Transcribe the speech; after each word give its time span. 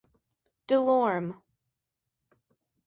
Delorme. 0.65 1.35